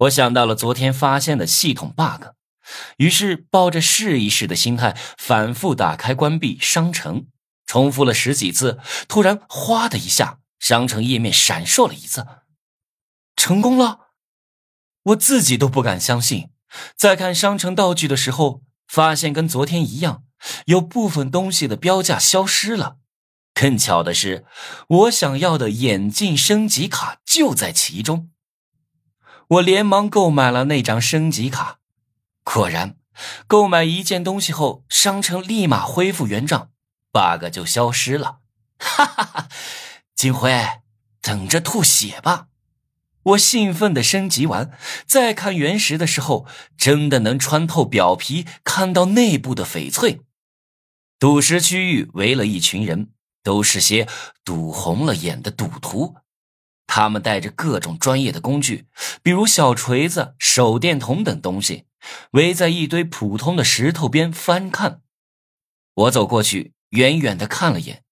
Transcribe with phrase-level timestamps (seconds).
[0.00, 2.28] 我想到了昨天发现的系统 bug，
[2.96, 7.26] 于是抱着试一试的心态，反复打开、关闭商城，
[7.66, 8.78] 重复了十几次。
[9.08, 12.26] 突然，哗的一下，商城页面闪烁了一次，
[13.36, 14.12] 成功了！
[15.02, 16.48] 我自己都不敢相信。
[16.96, 20.22] 在看商城道具的时候，发现跟昨天一样，
[20.66, 22.96] 有部分东西的标价消失了。
[23.52, 24.46] 更巧的是，
[24.88, 28.30] 我想要的眼镜升级卡就在其中。
[29.50, 31.80] 我连忙购买了那张升级卡，
[32.44, 32.96] 果然，
[33.48, 36.70] 购买一件东西后，商城立马恢复原状
[37.10, 38.38] ，bug 就消失了。
[38.78, 39.48] 哈哈哈！
[40.14, 40.52] 金辉，
[41.20, 42.46] 等着吐血吧！
[43.22, 44.70] 我兴奋的升级完，
[45.04, 46.46] 再看原石的时候，
[46.78, 50.20] 真的能穿透表皮，看到内部的翡翠。
[51.18, 53.10] 赌石区域围了一群人，
[53.42, 54.06] 都是些
[54.44, 56.14] 赌红了眼的赌徒。
[56.92, 58.88] 他们带着各种专业的工具，
[59.22, 61.84] 比如小锤子、手电筒等东西，
[62.32, 65.00] 围在一堆普通的石头边翻看。
[65.94, 68.02] 我走过去，远远的看了眼，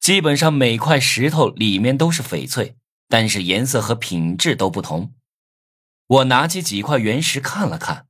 [0.00, 5.12] 基本上每块石头里面都是翡翠，但是颜色和品质都不同。
[6.06, 8.06] 我拿起几块原石看了看，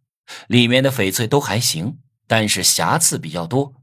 [0.46, 3.74] 里面的翡翠都还行，但是瑕疵比较多，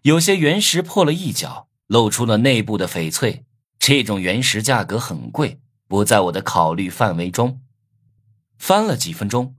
[0.00, 3.44] 有些原石破了一角，露出了内部的翡翠。
[3.78, 5.58] 这种原石价格很贵。
[5.92, 7.60] 不在我的考虑范围中。
[8.58, 9.56] 翻了几分钟，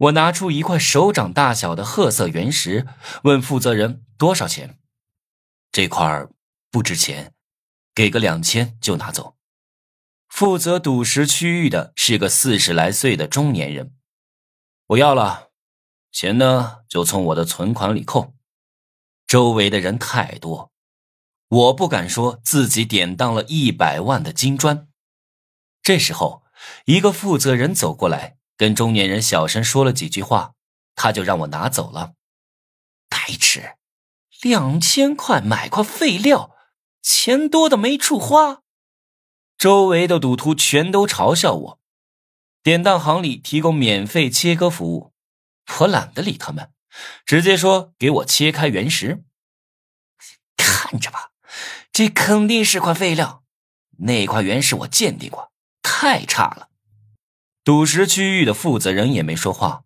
[0.00, 2.88] 我拿出一块手掌大小的褐色原石，
[3.22, 4.80] 问负责人多少钱。
[5.70, 6.26] 这块
[6.72, 7.32] 不值钱，
[7.94, 9.36] 给个两千就拿走。
[10.28, 13.94] 负责赌石区域的是个四十来岁的中年人。
[14.88, 15.50] 我要了，
[16.10, 18.34] 钱呢就从我的存款里扣。
[19.28, 20.72] 周围的人太多，
[21.46, 24.88] 我不敢说自己典当了一百万的金砖。
[25.86, 26.42] 这时候，
[26.86, 30.54] 一个负责人走过来，跟中年人小声说了几句话，
[30.96, 32.14] 他就让我拿走了。
[33.08, 33.76] 白痴，
[34.42, 36.56] 两千块买块废料，
[37.02, 38.62] 钱多的没处花。
[39.56, 41.80] 周围的赌徒全都嘲笑我。
[42.64, 45.12] 典当行里提供免费切割服务，
[45.78, 46.72] 我懒得理他们，
[47.24, 49.22] 直接说给我切开原石。
[50.56, 51.30] 看着吧，
[51.92, 53.44] 这肯定是块废料，
[53.98, 55.52] 那块原石我鉴定过。
[55.98, 56.68] 太差了，
[57.64, 59.84] 赌石区域的负责人也没说话，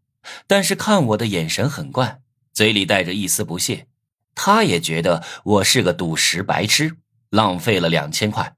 [0.49, 2.21] 但是看我的眼神很怪，
[2.53, 3.87] 嘴里带着一丝不屑。
[4.35, 6.97] 他也觉得我是个赌石白痴，
[7.29, 8.57] 浪费了两千块。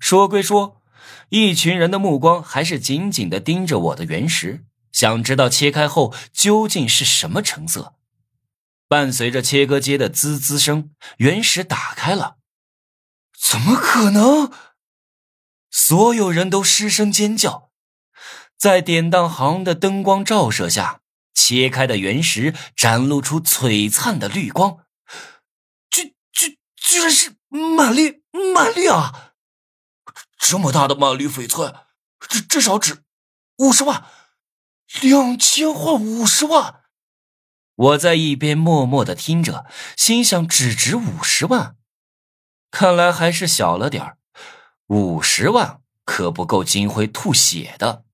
[0.00, 0.82] 说归说，
[1.28, 7.94] 一群人的目光还是紧紧的盯着我的原石，想知道切开后究竟是什么成色。
[8.88, 12.38] 伴随着切割机的滋滋声，原石打开了。
[13.40, 14.50] 怎么可能？
[15.70, 17.70] 所有人都失声尖叫，
[18.56, 21.00] 在典当行的灯光照射下，
[21.34, 24.78] 切开的原石展露出璀璨的绿光。
[25.90, 28.22] 居居居然是满绿
[28.54, 29.32] 满绿啊！
[30.38, 31.74] 这么大的满绿翡翠，
[32.28, 33.02] 至至少值
[33.58, 34.04] 五十万，
[35.00, 36.82] 两千换五十万。
[37.74, 41.76] 我在一边默默的听着，心想：只值五十万，
[42.70, 44.17] 看来还是小了点儿。
[44.88, 48.04] 五十万可不够金辉吐血的。